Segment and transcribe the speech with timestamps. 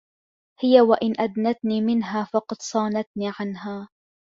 [0.61, 3.89] هِيَ وَإِنْ أَدْنَتْنِي مِنْهَا فَقَدْ صَانَتْنِي عَنْهَا